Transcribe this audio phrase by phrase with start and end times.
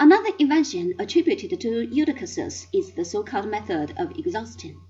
[0.00, 4.80] Another invention attributed to Eudoxus is the so-called method of exhaustion.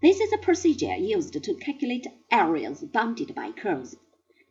[0.00, 3.96] This is a procedure used to calculate areas bounded by curves.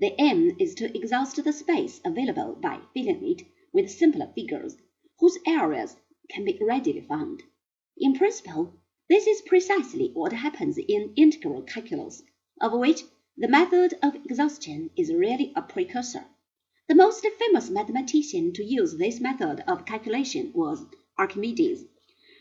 [0.02, 4.76] The aim is to exhaust the space available by filling it with simpler figures,
[5.20, 5.96] whose areas
[6.30, 7.42] can be readily found.
[7.98, 8.74] In principle,
[9.08, 12.22] this is precisely what happens in integral calculus,
[12.60, 13.04] of which
[13.38, 16.26] the method of exhaustion is really a precursor.
[16.90, 20.86] The most famous mathematician to use this method of calculation was
[21.18, 21.86] Archimedes,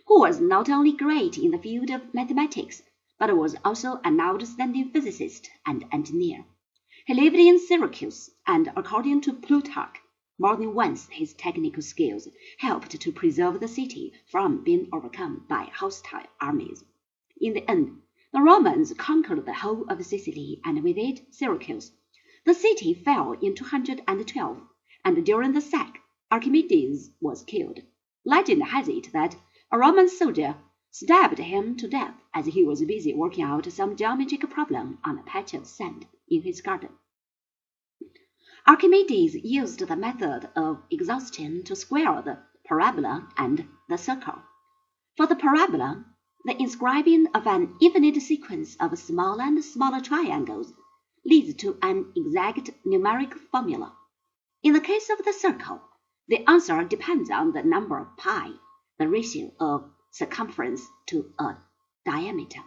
[0.08, 2.82] who was not only great in the field of mathematics,
[3.20, 6.44] but was also an outstanding physicist and engineer.
[7.06, 10.00] He lived in Syracuse, and according to Plutarch,
[10.40, 12.26] more than once his technical skills
[12.58, 16.82] helped to preserve the city from being overcome by hostile armies.
[17.40, 21.92] In the end, the Romans conquered the whole of Sicily, and with it Syracuse.
[22.44, 24.62] The city fell in 212,
[25.04, 27.78] and during the sack Archimedes was killed.
[28.24, 29.36] Legend has it that
[29.70, 30.56] a Roman soldier
[30.90, 35.22] stabbed him to death as he was busy working out some geometric problem on a
[35.22, 36.88] patch of sand in his garden.
[38.66, 44.42] Archimedes used the method of exhaustion to square the parabola and the circle.
[45.16, 46.04] For the parabola,
[46.44, 50.72] the inscribing of an infinite sequence of smaller and smaller triangles
[51.24, 53.94] leads to an exact numeric formula.
[54.62, 55.80] In the case of the circle,
[56.28, 58.50] the answer depends on the number pi,
[58.98, 61.56] the ratio of circumference to a
[62.04, 62.60] diameter.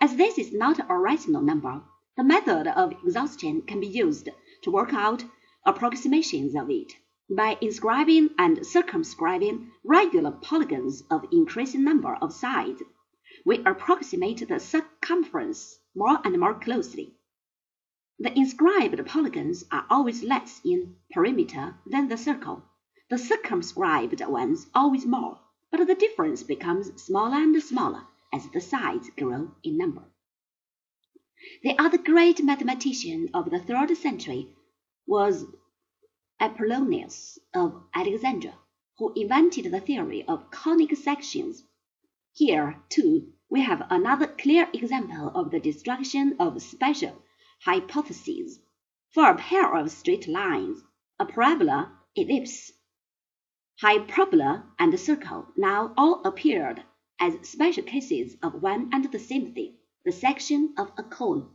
[0.00, 1.82] As this is not a rational number,
[2.16, 4.28] the method of exhaustion can be used
[4.62, 5.24] to work out
[5.66, 6.92] approximations of it.
[7.28, 12.82] By inscribing and circumscribing regular polygons of increasing number of sides,
[13.44, 17.17] we approximate the circumference more and more closely.
[18.20, 22.64] The inscribed polygons are always less in perimeter than the circle,
[23.08, 25.38] the circumscribed ones always more,
[25.70, 30.02] but the difference becomes smaller and smaller as the sides grow in number.
[31.62, 34.48] The other great mathematician of the third century
[35.06, 35.46] was
[36.40, 38.58] Apollonius of Alexandria,
[38.98, 41.62] who invented the theory of conic sections.
[42.32, 47.22] Here, too, we have another clear example of the destruction of special
[47.60, 48.60] hypotheses.
[49.10, 50.82] For a pair of straight lines,
[51.18, 52.72] a parabola, ellipse,
[53.80, 56.82] hyperbola, and circle now all appeared
[57.20, 59.74] as special cases of one and the same thing,
[60.04, 61.50] the section of a cone.